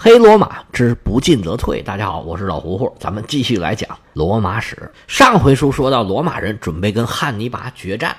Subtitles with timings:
[0.00, 1.82] 黑罗马之不进则退。
[1.82, 4.92] 大家好，我是老胡胡，咱们继续来讲罗马史。
[5.08, 8.16] 上回书说到，罗马人准备跟汉尼拔决战，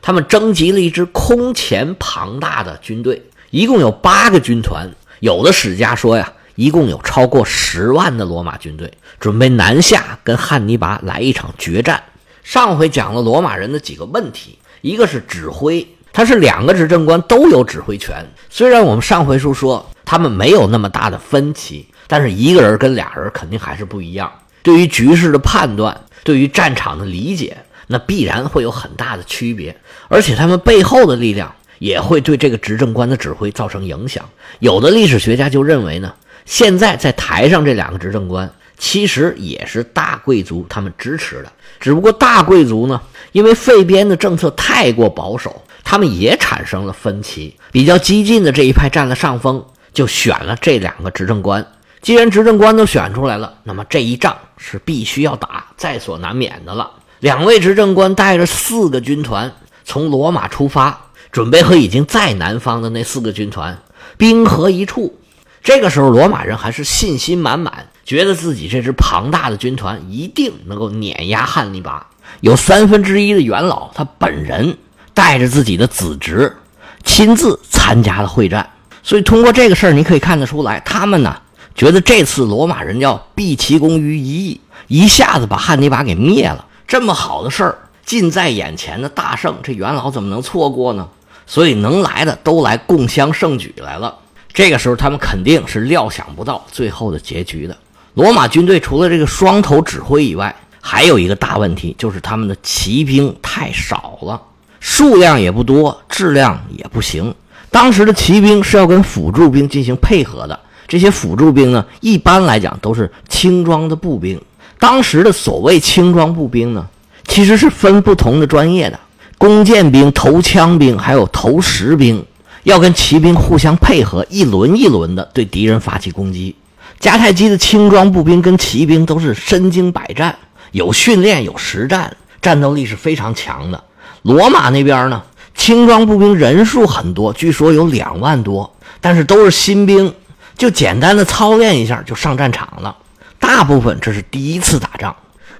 [0.00, 4.90] 他们征集了一支空前庞大的军队，一共有八个军团。
[5.20, 8.90] 有的史家说呀，一共有超过十万的罗马军队，
[9.20, 12.02] 准备南下跟汉尼拔来一场决战。
[12.42, 15.86] 上回讲了罗马人的几个问题，一个是指挥，
[16.18, 18.28] 他是两个执政官都有指挥权。
[18.50, 19.88] 虽然我们上回书说。
[20.04, 24.32] 他们没有那么大的分歧，但是一个人跟俩人肯定还是不一样。
[24.62, 29.76] 对于局势的判断，对于战场的理解，那必然会有很大的区别。
[30.08, 34.24] 而且他们背后的力量也会对这个执政官的指挥造成影响。
[34.60, 36.14] 有的历史学家就认为呢，
[36.46, 42.98] 现在在台上这两个执政官其实也是大贵族他们支持的，只不过大贵族呢，
[43.32, 47.56] 因为废边的政策太过保守，他们也产生了分歧。
[47.72, 49.64] 比较激进的这一派占了上风。
[49.90, 51.66] 就选了这两个执政官。
[52.02, 56.88] 既然执政官都选出来了，那么这一仗是必须要打，在所难免的了。
[57.18, 59.52] 两位执政官带着四个军团
[59.84, 63.76] 从罗马出发，准备和已经在南方的那四个军团
[64.16, 65.18] 兵合一处。
[65.64, 72.06] 这个时候，罗马人还是信心满满，觉得自己这支庞大的军团一定能够碾压汉尼拔。
[72.40, 74.78] 有三分之一的元老，他本人
[75.18, 76.56] 带着自己的子侄，
[77.02, 78.64] 亲自参加了会战。
[79.02, 81.36] 所以，通过这个事儿，你可以看得出来，他们呢
[81.74, 86.64] 觉得这次罗马人要毕其功于一役，一下子把汉尼拔给灭了。
[86.86, 91.08] 这么好的事儿近在眼前的大胜，这元老怎么能错过呢？
[91.48, 94.14] 所以，能来的都来共襄盛举来了。
[94.52, 97.76] 这个时候，他们肯定是料想不到最后的结局的。
[98.14, 104.40] 罗马军队除了这个双头指挥以外，还有一个大问题，就是他们的骑兵太少了，
[104.80, 107.34] 数量也不多，质量也不行。
[107.70, 114.40] 当时的骑兵是要跟辅助兵进行配合的，这些辅助兵呢，一般来讲都是轻装的步兵。
[114.78, 116.86] 当时的所谓轻装步兵呢，
[117.26, 118.98] 其实是分不同的专业的，
[119.36, 122.24] 弓箭兵、投枪兵，还有投石兵，
[122.62, 126.54] 要跟骑兵互相配合，一轮一轮的对敌人发起攻击。
[127.00, 130.34] 迦太基的轻装步兵跟骑兵都是身经百战，
[130.72, 133.84] 有训练有实战，战斗力是非常强的。
[134.22, 135.22] 罗马那边呢？
[135.54, 140.14] 轻装步兵人数很多，据说有两万多，但是都是新兵，
[140.56, 142.96] 就简单的操练一下就上战场了。
[143.40, 145.14] 大部分这是第一次打仗，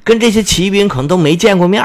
[0.05, 1.85] 跟这些骑兵可能都没见过面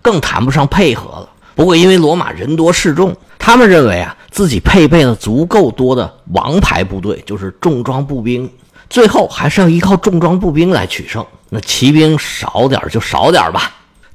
[0.00, 1.28] 更谈不上配合了。
[1.54, 8.50] 不过因为罗马人多势众，他们认为啊自己配备了足够多的王牌部队，就是重装步兵，
[8.88, 11.24] 最后还是要依靠重装步兵来取胜。
[11.50, 13.70] 那骑兵少点就少点吧。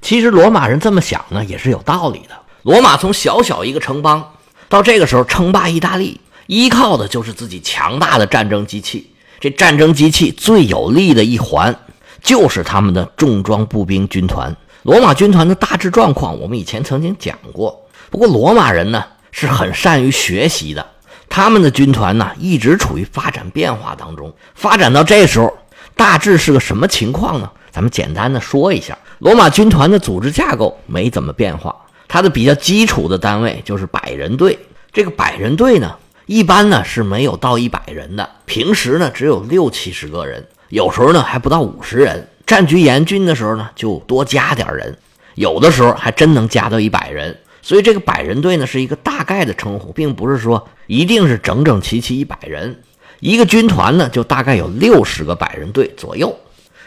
[0.05, 2.35] 其实罗马人这么想呢，也是有道理的。
[2.61, 4.33] 罗马从小小一个城邦，
[4.69, 9.11] 到这个时候称霸意大利，依靠的就是自己强大的战争机器。
[9.39, 11.75] 这战争机器最有力的一环，
[12.21, 14.55] 就是他们的重装步兵军团。
[14.83, 17.87] 罗马军团的大致状况，我们以前曾经讲过。
[18.11, 20.85] 不过罗马人呢是很善于学习的，
[21.27, 24.31] 他们的军团呢一直处于发展变化当中。
[24.53, 25.51] 发展到这时候，
[25.95, 27.49] 大致是个什么情况呢？
[27.71, 31.75] 咱们简单的说一下，罗马军团的组织架构没怎么变化。
[32.07, 34.57] 它的比较基础的单位就是百人队。
[34.93, 35.95] 这个百人队呢，
[36.27, 42.29] 一般呢是没有到一百人的，平时呢只有六七十个人，有时候呢还不到五十人。
[42.45, 44.95] 战局严峻的时候呢，就多加点人，
[45.33, 47.35] 有的时候还真能加到一百人。
[47.61, 52.81] 所以这个百人队呢是一个大概的称呼，并不是说一定是整整齐齐一百人。
[53.19, 56.37] 一个军团呢就大概有六十个百人队左右。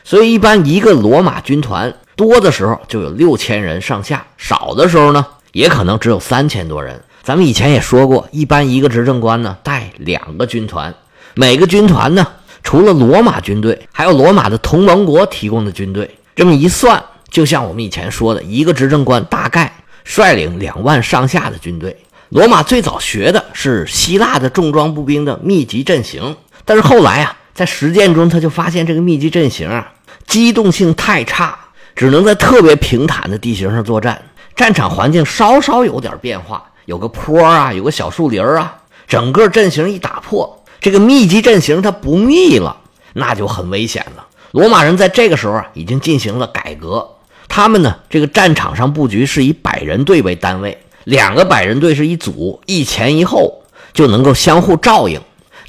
[0.04, 1.92] 所以一般一个罗马军团。
[2.18, 7.00] 多的时候就有六千人上下，少的时候呢，也可能只有三千多人。
[7.22, 10.92] 咱们以前也说过，一般一个执政官呢带两个军团，
[11.34, 12.26] 每个军团呢
[12.64, 16.18] 除了罗马军队，还有罗马的同盟国提供的军队。
[16.34, 21.96] 这么一算，就像我们以前说的，一个执政官大概率领两万上下的军队。
[22.30, 29.92] 罗马最早学的是希腊的重装步兵的密集阵型，但是后来啊，在实践中他就发现这个密集阵型啊，
[30.26, 31.56] 机动性太差。
[31.98, 34.22] 只能在特别平坦的地形上作战，
[34.54, 38.76] 战场环境稍稍有点变化，有个坡啊，有个小树林啊，
[39.08, 42.76] 整个阵型一打破，这个密集阵型它不密了，
[43.14, 44.24] 那就很危险了。
[44.52, 47.04] 罗马人在这个时候啊，已经进行了改革，
[47.48, 53.62] 他们呢，这个战场上布局是以百人队为单位，两个百人队是一组，一前一后
[53.92, 55.20] 就能够相互照应。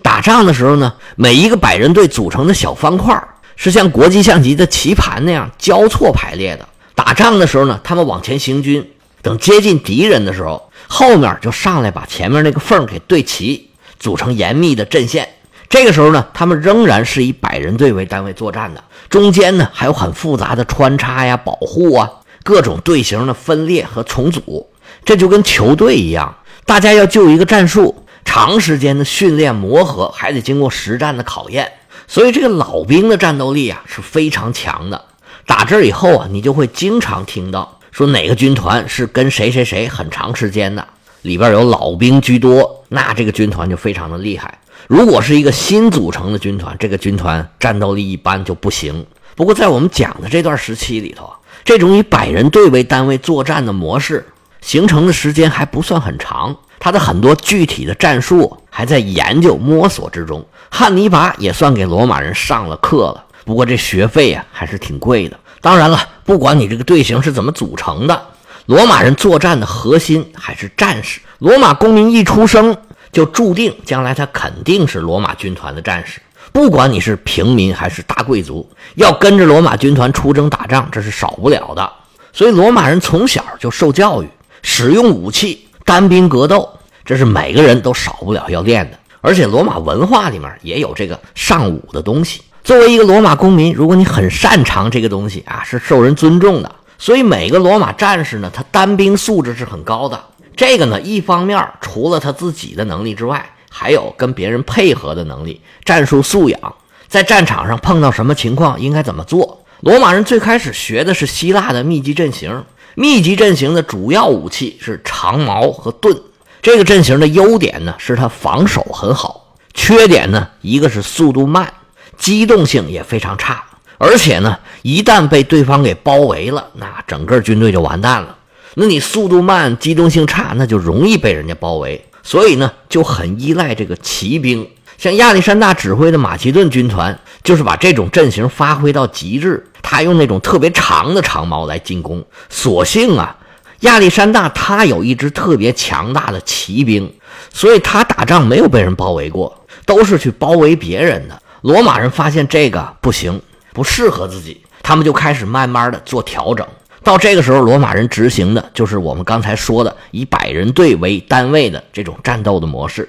[0.04, 3.20] 打仗的时候呢，每一个百人队组成的小方块。
[3.62, 6.66] 是像国际象棋的棋盘那样交错排列的。
[6.96, 8.90] 打仗的时候呢，他们往前行军，
[9.22, 13.70] 等接近敌人的时候，后面就上来把前面那个缝给对齐，
[14.00, 15.28] 组成严密的阵线。
[15.68, 22.10] 这个时候呢，他们仍然是以百人队为单位作战的，中间呢还有很复杂的穿插呀、保护啊，
[22.44, 24.70] 各种队形的分裂和重组，
[25.04, 26.34] 这就跟球队一样，
[26.66, 31.70] 大家要就一个战术，长时间的训练磨合，还得经过实战的考验，
[32.10, 35.06] 所以这个老兵的战斗力啊是非常强的。
[35.46, 40.88] 打这以后啊，你就会经常听到说哪个军团是跟谁谁谁很长时间的，
[41.22, 44.60] 里边有老兵居多，那这个军团就非常的厉害。
[44.88, 49.06] 如果是一个新组成的军团，这个军团战斗力一般就不行。
[49.36, 51.32] 不过，在我们讲的这段时期里头，
[51.64, 54.26] 这种以百人队为单位作战的模式
[54.62, 60.44] 形成的时间还不算很长，他的很多具体的战术还在研究摸索之中。
[60.70, 65.38] 汉尼拔也算给罗马人上了课了，不过这学费呀还是挺贵的。
[65.62, 68.22] 当然了，不管你这个队形是怎么组成的，
[68.68, 71.20] 罗马人作战的核心还是战士。
[71.40, 72.76] 罗马公民一出生。
[73.12, 76.22] 就注定将来他肯定是罗马军团的战士，
[76.54, 81.92] 不管你是平民还是大贵族，要跟着罗马军团出征打仗，这是少不了的。
[82.32, 84.30] 所以罗马人从小就受教育，
[84.62, 86.70] 使用武器、单兵格斗，
[87.04, 89.00] 这是每个人都少不了要练的。
[89.22, 92.42] 而且罗马文化里面也有这个尚武的东西。
[92.64, 96.72] 作为一个罗马公民，如果你很擅长这个东西啊，是受人尊重的。
[97.00, 100.24] 所以每个罗马战士呢，他单兵素质是很高的。
[100.56, 106.76] 这个呢，一方面除了他自己的能力之外，还有跟别人配合的能力、战术素养，
[107.08, 109.66] 在战场上碰到什么情况应该怎么做。
[109.80, 112.64] 罗马人最开始学的是希腊的密集阵型，
[113.00, 116.22] 密集阵型的主要武器是长矛和盾。
[116.62, 121.74] 这个阵型的优点呢，是它防守很好；缺点呢，一个是速度慢，
[122.18, 123.64] 机动性也非常差。
[123.98, 128.36] 而且呢，一旦被对方给包围了，那整个军队就完蛋了。
[128.74, 134.68] 那你速度慢、机动性差，那就容易被人家包围，所以呢就很依赖这个骑兵。
[135.00, 139.66] 像亚历山大指挥的马其顿军团，就是把这种阵型发挥到极致。
[139.82, 142.22] 他用那种特别长的长矛来进攻。
[142.50, 143.38] 所幸啊，
[143.80, 147.14] 亚历山大他有一支特别强大的骑兵，
[147.54, 151.42] 所以他打仗没有被人包围过，都是去包围别人的。
[151.62, 153.42] 罗马人发现这个不行，
[153.72, 156.68] 不适合自己，他们就开始慢慢的做调整。
[157.06, 163.08] 到这个时候，罗马人执行的就是我们刚才说的以百人队为单位的这种战斗的模式。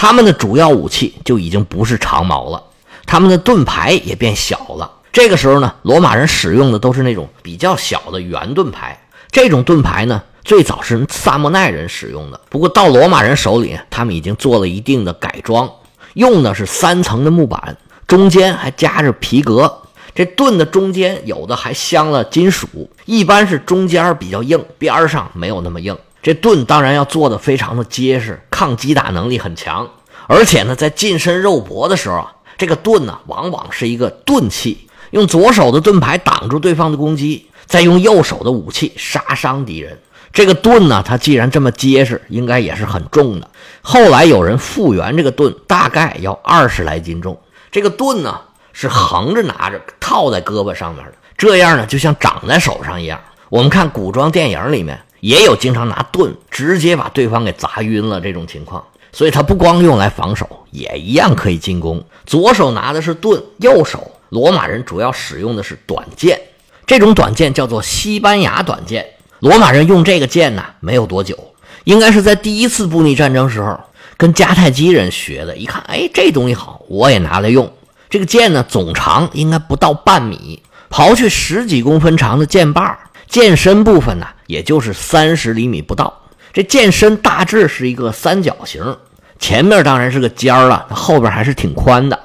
[0.00, 2.62] 他们的主要武器就已经不是长矛了，
[3.04, 4.88] 他们的盾牌也变小了。
[5.12, 8.96] 这个时候呢，罗马人使用的都是那种比较小的圆盾牌。
[9.32, 15.68] 这种盾牌呢，最早是萨莫奈人使用的，不过到罗马人手里，他们已经做了一定的改装，
[16.14, 19.80] 用的是三层的木板，中间还夹着皮革。
[20.14, 25.96] 这盾的中间有的还镶了金属，一般是中间比较硬，边上没有那么硬。
[26.22, 29.88] 这盾当然要做的非常的结实，抗击打能力很强。
[30.26, 39.98] 而且呢，在近身肉搏的时候啊，这个盾呢往往是一个钝器，用左手的盾牌挡住对方的攻击，再用右手的武器杀伤敌人。
[40.32, 43.48] 这个盾呢，它既然这么结实，应该也是很重的。
[43.82, 47.40] 后来有人复原这个盾，大概要二十来斤重。
[47.70, 48.40] 这个盾呢。
[48.80, 53.20] 是横着拿着，套在胳膊上面的，这样呢，就像长在手上一样。
[53.48, 62.04] 我们看古装电影里面也有经常拿盾直接把对方给砸晕了这种情况，所以他不光用来防守，也一样可以进攻。
[62.26, 66.40] 左手拿的是盾，右手罗马人主要使用的是短剑，
[66.86, 69.06] 这种短剑叫做西班牙短剑。
[69.40, 71.36] 罗马人用这个剑呢，没有多久，
[71.84, 73.78] 应该是在第一次布匿战争时候
[74.16, 75.56] 跟迦太基人学的。
[75.56, 77.72] 一看，哎，这东西好，我也拿来用。
[78.10, 86.22] 这个剑呢，总长应该不到半米，刨去十几公分长的剑把剑身部分呢，也就是三十厘米不到。
[86.52, 88.96] 这剑身大致是一个三角形，
[89.38, 92.18] 前面当然是个尖儿了，后边还是挺宽的。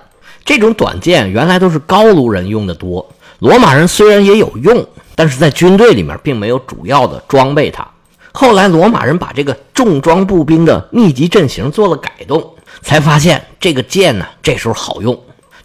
[0.46, 3.08] 这种短剑原来都是高卢人用的多，
[3.40, 7.86] 罗马人虽然也有用，但是在军队里面并没有主要的装备它。
[8.32, 15.18] 后来罗马人把这个重装步兵的密集阵型做了改动，才发现这个剑呢，这时候好用。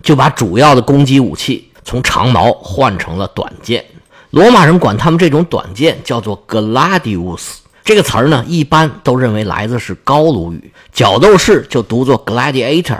[0.02, 3.84] 就把主要的攻击武器从长矛换成了短剑。
[4.30, 12.98] 罗马人管他们这种短剑叫做 gladius，这个词儿呢，一般都认为来自是高卢语，角斗士就读作 gladiator，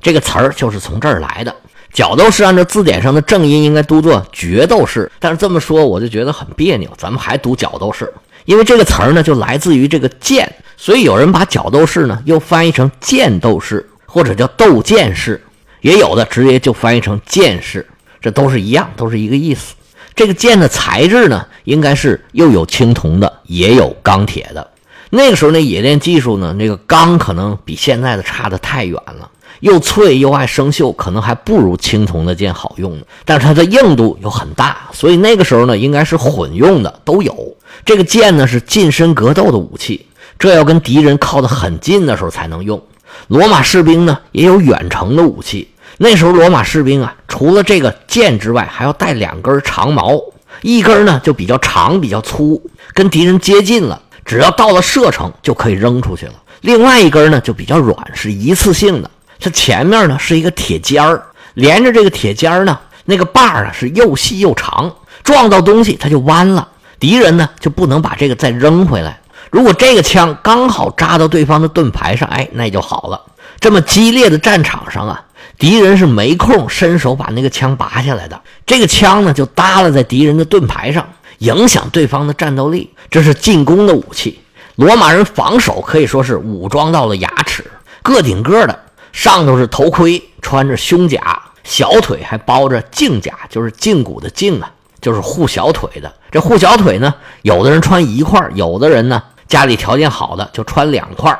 [0.00, 1.54] 这个词儿就是从这儿来的。
[1.92, 8.12] 角斗士按照字典上的正音应该读作决斗士，但是这么说我就觉得很别扭，咱们还读角斗士，
[8.44, 15.42] 因为这个词儿呢就来自于这个剑，所以有人把角斗士呢又翻译成剑斗士或者叫斗剑士。
[15.80, 17.88] 也有的直接就翻译成剑士，
[18.20, 19.74] 这都是一样，都是一个意思。
[20.14, 24.70] 这个剑的材质呢，应该是又有青铜的，也有钢铁的。
[25.10, 29.28] 那个时候那冶炼技术呢，那个钢可能比现在的差的太远了。
[29.60, 33.04] 又脆又爱生锈，可能还不如青铜的剑好用呢。
[33.26, 37.56] 但是它的硬度又很大，所以那个时候呢，应该是混用的，都有。
[37.84, 40.06] 这个剑呢是近身格斗的武器，
[40.38, 42.80] 这要跟敌人靠得很近的时候才能用。
[43.28, 50.18] 罗马士兵呢也有远程的武器，那时候罗马士兵啊，除了这个剑之外，还要带两根长矛，
[50.62, 52.60] 一根呢就比较长、比较粗，
[52.94, 56.32] 跟敌人接近了，只要到了射程就可以扔出去了；
[56.62, 59.10] 另外一根呢就比较软，是一次性的。
[59.38, 61.22] 它前面呢是一个铁尖儿，
[61.54, 64.90] 连着这个铁尖儿呢，那个把儿啊是又细又长，
[65.22, 66.66] 撞到东西它就弯了。
[66.98, 69.18] 敌人呢就不能把这个再扔回来。
[69.50, 73.20] 如果这个枪刚好扎到对方的盾牌上，哎，那就好了。
[73.60, 75.22] 这么激烈的战场上啊，
[75.58, 78.40] 敌人是没空伸手把那个枪拔下来的。
[78.64, 81.06] 这个枪呢就耷拉在敌人的盾牌上，
[81.38, 82.90] 影响对方的战斗力。
[83.10, 84.40] 这是进攻的武器。
[84.76, 87.62] 罗马人防守可以说是武装到了牙齿，
[88.02, 88.78] 个顶个的。
[89.12, 96.10] 上头是头盔，穿着胸甲，小腿还包着胫甲，就是胫骨的胫啊，就是护小腿的。
[96.30, 97.12] 这护小腿呢，
[97.42, 101.38] 有的人穿一块，有的人呢家里条件好的就穿两块。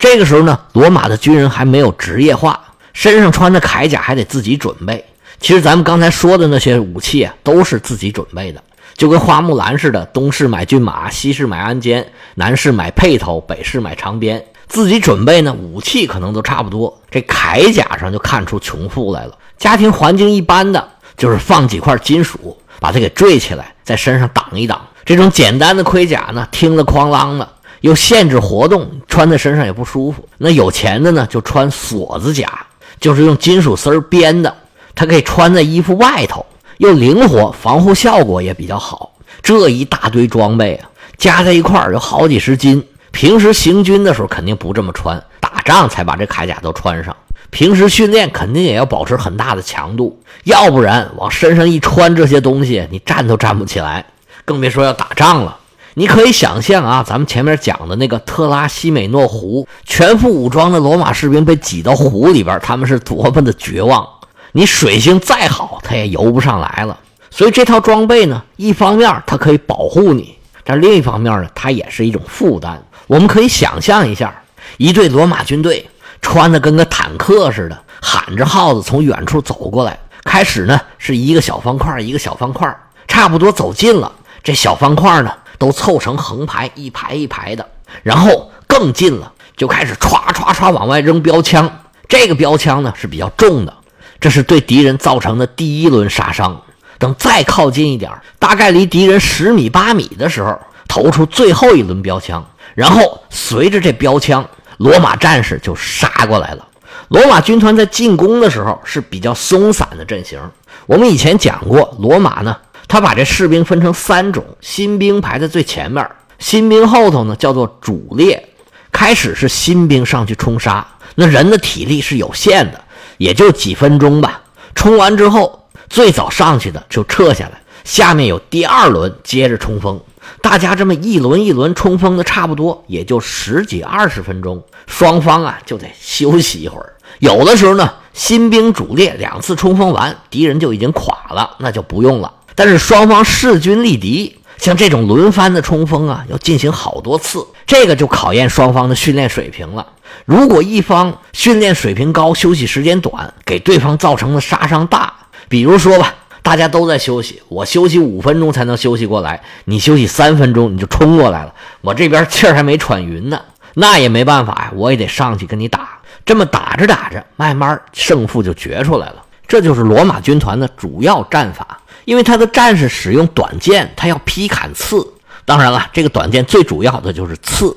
[0.00, 2.58] 这个时候呢，罗马的军人还没有职业化，
[2.94, 5.04] 身上穿的铠甲还得自己准备。
[5.38, 8.62] 其实咱们刚才说的那些武器啊，都是自己准备的，
[8.94, 12.02] 就跟花木兰似的，东市买骏马，西市买鞍鞯，
[12.36, 14.42] 南市买辔头，北市买长鞭。
[14.68, 16.98] 自己准备呢，武器可能都差不多。
[17.10, 19.36] 这铠甲上就看出穷富来了。
[19.58, 20.88] 家庭环境一般的，
[21.18, 24.80] 就是放几块金属，把它给坠起来，在身上挡一挡。
[25.04, 27.46] 这种简单的盔甲呢，听了哐啷的，
[27.80, 30.28] 又限制活动，穿在身上也不舒服。
[30.38, 32.66] 那有钱的呢，就穿锁子甲，
[33.00, 34.54] 就是用金属丝编的，
[34.94, 36.44] 它可以穿在衣服外头，
[36.78, 39.12] 又灵活，防护效果也比较好。
[39.42, 42.84] 这一大堆装备啊，加在一块有好几十斤。
[43.12, 47.16] 平时行军的时候肯定不这么穿，打仗才把这铠甲都穿上。
[47.50, 54.04] 平时训练肯定也要保持很大的强度，要不然往身上一穿这些东西，你站都站不起来，
[54.44, 55.58] 更别说要打仗了。
[55.94, 64.06] 你可以想象啊，咱们前面讲的那个特拉西美诺湖，全副武装的罗马士兵被挤到湖里边，他们是多么的绝望。
[64.52, 66.98] 你水性再好，他也游不上来了。
[67.30, 72.82] 所以这套装备呢，一方面它可以保护你，但另一方面呢，它也是一种负担。
[73.06, 74.34] 我们可以想象一下，
[74.76, 75.88] 一队罗马军队
[76.20, 79.98] 穿的跟个坦克似的，喊着号子从远处走过来。
[80.24, 82.72] 开始呢是一个小方块一个小方块
[83.08, 87.68] 差不多走近了，这小方块呢都凑成横排，一排一排的。
[88.02, 91.82] 然后更近了，就开始歘歘歘往外扔标枪。
[92.08, 93.74] 这个标枪呢是比较重的，
[94.18, 96.62] 这是对敌人造成的第一轮杀伤。
[96.98, 102.44] 等再靠近一点，大概离敌人十米八米的时候，投出最后一轮标枪。
[102.74, 104.48] 然后随着这标枪，
[104.78, 106.66] 罗马战士就杀过来了。
[107.08, 110.40] 罗马军团在进攻的时候是比较松散的阵型。
[110.86, 112.56] 我们以前讲过，罗马呢，
[112.90, 116.04] 他把这士兵分成三种：新兵排在最前面，
[116.40, 118.48] 新兵后头呢叫做主列。
[118.90, 122.82] 开始是新兵上去冲杀，那人的体力是有限的，
[123.16, 124.42] 也就几分钟吧。
[124.74, 130.00] 冲完之后，最早上去的就撤下来，下面有第二轮接着冲锋。
[130.42, 136.94] 大家这么一轮一轮冲锋的差不多，也就十几二十分钟，双方啊就得休息一会儿。
[137.20, 142.32] 有的时候呢，新兵主力两次冲锋完，敌人就已经垮了，那就不用了。
[142.62, 149.86] 但是双方势均力敌，像这种轮番的冲锋啊，要进行好多次，这个就考验双方的训练水平了。
[150.26, 155.10] 如果一方训练水平高，休息时间短，给对方造成的杀伤大，
[155.48, 156.14] 比如说吧。
[156.42, 163.40] 大家都在休息，我休息五分钟才能休息过来，你休息三分钟你就冲过来了，我这边气儿还没喘匀呢，
[163.72, 165.98] 那也没办法呀，我也得上去跟你打。
[166.26, 169.16] 这么打着打着，慢慢胜负就决出来了。
[169.48, 171.79] 这就是罗马军团的主要战法，
[172.10, 175.06] 因为他的战士使用短剑，他要劈砍刺。
[175.44, 177.76] 当然了，这个短剑最主要的就是刺，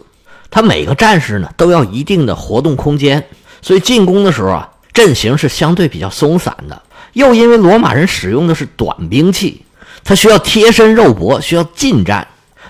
[0.50, 3.24] 他每个战士呢都要一定的活动空间，
[3.62, 6.82] 所以进攻的时候啊，阵型是相对比较松散的。
[7.14, 9.64] 又因为罗马人使用的是短兵器，
[10.04, 12.28] 他需要贴身肉搏，需要近战。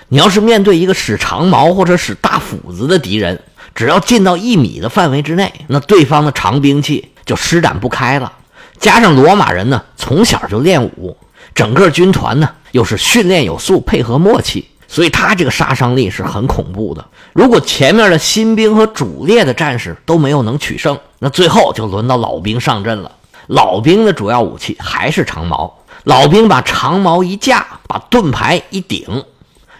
[0.08, 3.40] 你要是面对一个使长矛或者使大斧子的敌人，
[3.74, 8.30] 只要进到一米的范围之内，那对方的长兵器就施展不开了。
[8.78, 11.16] 加上罗马人呢，从小就练武，
[11.54, 17.04] 整个军团呢又是训练有素，配合默契，所以他这个杀伤力是很恐怖的。
[17.32, 23.10] 如果前面的新兵和主力的战士都没有能取胜，那最后就轮到老兵上阵了。
[23.46, 25.80] 老兵的主要武器还是长矛。
[26.04, 29.24] 老兵把长矛一架，把盾牌一顶，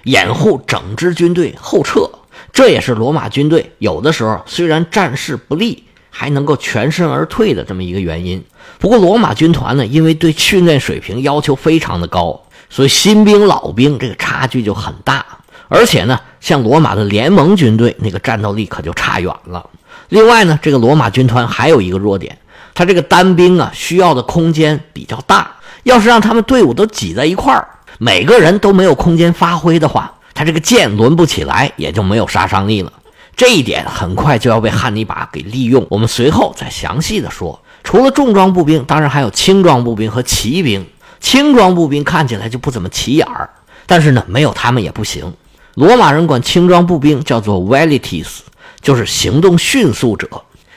[0.04, 2.08] 掩护整支军队后撤。
[2.52, 5.84] 这也是罗马军队有的时候虽然战事不利，
[6.16, 8.42] 还能够全身而退的这么一个原因。
[8.78, 12.40] 不过罗马军团呢，因为对训练水平要求非常的高，
[12.70, 15.26] 所以新兵老兵这个差距就很大。
[15.68, 19.68] 而且呢，像罗马的联盟军队那个战斗力可就差远了。
[20.10, 22.38] 另外呢，这个罗马军团还有一个弱点，
[22.74, 25.50] 他这个单兵啊需要的空间比较大。
[25.82, 27.66] 要是让他们队伍都挤在一块儿，
[27.98, 32.92] 每个人都没有空间发挥的话，他这个剑抡不起来，也就没有杀伤力了。
[33.36, 35.86] 这一点很快就要被汉尼拔给利用。
[35.90, 37.60] 我们随后再详细的说。
[37.82, 40.86] 除了重装步兵，当然还有轻装步兵和骑兵。
[41.20, 43.50] 轻装步兵看起来就不怎么起眼儿，
[43.86, 45.34] 但是呢，没有他们也不行。
[45.74, 48.38] 罗马人管轻装步兵叫做 velites，
[48.80, 50.28] 就是行动迅速者。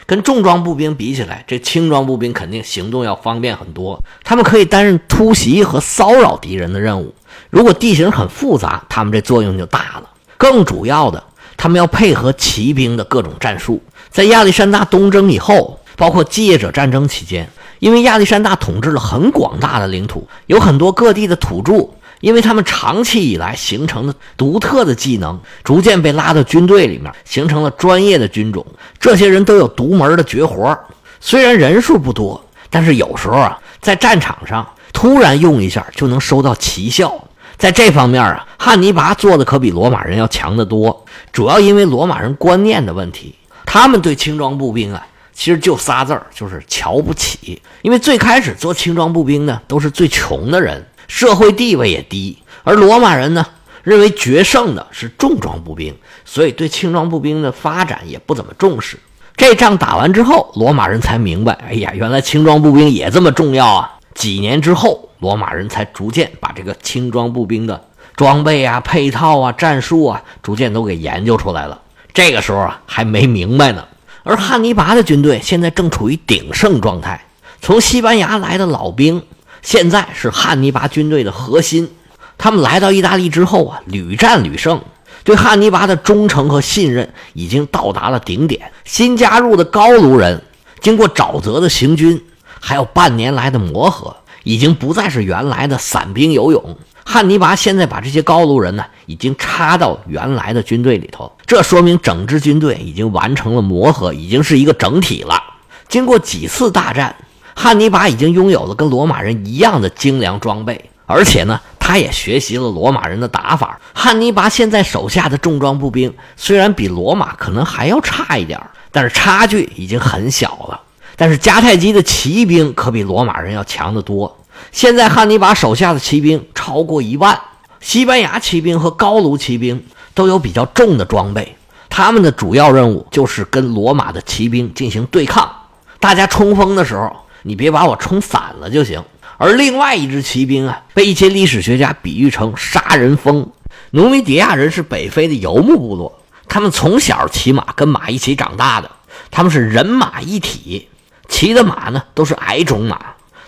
[0.05, 4.01] 跟重装步兵比起来，这轻装步兵肯定行动要方便很多。
[4.23, 7.13] 他们可以担任突袭和骚扰敌人的任务。
[7.49, 10.09] 如果地形很复杂，他们这作用就大了。
[10.37, 11.21] 更主要的，
[11.57, 13.81] 他们要配合骑兵的各种战术。
[14.09, 17.49] 在亚历山大东征以后，包括继业者战争期间，
[17.79, 21.89] 因为亚历山大统治了很广大的领土，有很多各地的土著。
[22.19, 28.65] 因为他们长期以来形成的独特的技能，逐渐被拉到军队里面，形成了专业的军种。
[28.99, 30.75] 这些人都有独门的绝活，
[31.19, 37.23] 虽然人数不多，但是有时候啊，在战场上突然用一下就能收到奇效。
[37.57, 41.05] 在这方面啊，汉尼拔做的可比罗马人要强得多。
[41.31, 43.35] 主要因为罗马人观念的问题，
[43.65, 47.61] 他们对轻装步兵啊，其实就仨字儿，就是瞧不起。
[47.81, 50.85] 因为最开始做轻装步兵呢，都是最穷的人。
[51.07, 53.45] 社会地位也低，而罗马人呢
[53.81, 55.95] 认为决胜的是重装步兵，
[56.25, 58.99] 所以对轻装步兵的发展也不怎么重视。
[59.35, 63.93] 这仗打完之后，罗马人才明白，哎呀，原来轻装步兵也这么重要啊！
[64.13, 71.81] 几年之后，罗马人才逐渐把这个轻装步兵的装备啊、配套啊、战术啊，逐渐都给研究出来了。
[72.13, 73.85] 这个时候啊，还没明白呢。
[74.23, 77.25] 而汉尼拔的军队现在正处于鼎盛状态，
[77.61, 79.23] 从西班牙来的老兵。
[79.61, 81.89] 现在是汉尼拔军队的核心，
[82.37, 84.81] 他们来到意大利之后啊，屡战屡胜，
[85.23, 88.71] 对汉尼拔的忠诚和信任已经到达了顶点。
[88.85, 90.41] 新加入的高卢人，
[90.79, 92.23] 经过沼泽的行军，
[92.59, 94.15] 还有半年来的磨合，
[94.47, 96.77] 已经不再是原来的散兵游勇。
[97.03, 105.41] 汉尼拔现在把这些高卢人呢，已经插到原来的军队里头，这说明整支军队已经完成了磨合，已经是一个整体了。
[105.89, 107.15] 经过几次大战。
[107.59, 113.81] 汉尼拔已经拥有了跟罗马人一样的精良装备，而且呢，他也学习了罗马人的打法。
[113.95, 120.79] 汉尼拔现在手下的重装步兵虽然比罗马可能还要差一点但是差距已经很小了。
[121.17, 124.37] 但是迦太基的骑兵可比罗马人要强得多。
[124.71, 127.37] 现在汉尼拔手下的骑兵超过一万，
[127.81, 131.57] 西班牙骑兵和高卢骑兵都有比较重的装备，
[131.89, 135.51] 他们的主要任务就是跟罗马的骑兵进行对抗。
[135.99, 137.13] 大家冲锋的时候。
[137.43, 139.01] 你别把我冲散了就行。
[139.37, 143.49] 而另外一支骑兵啊，被一些历史学家比喻成杀人蜂。
[143.91, 148.91] 努米底亚人是北非的游牧部落，他们从小骑马，跟马一起长大的，
[149.31, 150.89] 他们是人马一体，
[151.27, 152.99] 骑的马呢都是矮种马，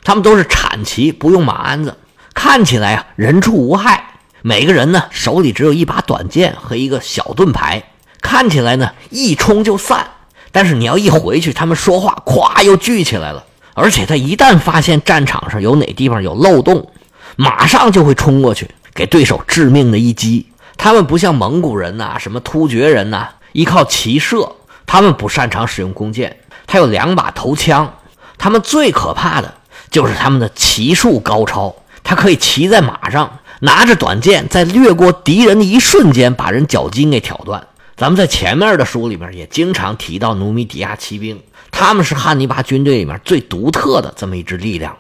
[0.04, 1.98] 他们都是铲骑，不用马鞍子，
[2.34, 4.16] 看起来啊人畜无害。
[4.42, 7.84] 每个人呢手里只有一把短剑和一个小盾牌，
[8.22, 10.08] 看起来呢一冲就散。
[10.52, 13.46] 但是你要一回去，他们说话咵又聚起来了。
[13.76, 16.92] 而且他一旦发现战场上有哪地方有漏洞，
[17.36, 20.48] 马上就会冲过去给对手致命的一击。
[20.76, 26.38] 他们不像蒙古人呐，什么突厥人呐，依靠骑射，他们不擅长使用弓箭。
[26.72, 27.96] 他有两把头枪，
[28.38, 29.56] 他们最可怕的
[29.90, 31.76] 就是他们的骑术高超。
[32.04, 37.66] 他可以骑在马上，拿着短剑，在掠过敌人的一瞬间把人脚筋给挑断。
[37.98, 41.42] 咱们在前面的书里面也经常提到努米底亚骑兵。
[41.72, 44.96] 他们是汉尼拔军队里面最独特的这么一支力量，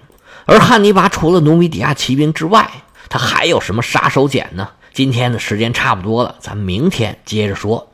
[0.45, 2.67] 而汉尼拔除了努米底亚骑兵之外，
[3.10, 4.67] 他还有什么杀手锏呢？
[4.91, 7.88] 今天的时间差不多了，咱们明天接着说。